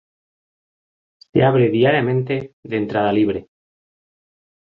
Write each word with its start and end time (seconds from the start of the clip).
Se 1.31 1.43
abre 1.43 1.69
diariamente 1.69 2.55
de 2.63 2.77
entrada 2.77 3.13
libre. 3.13 3.47